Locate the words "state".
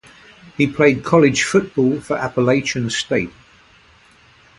2.89-3.29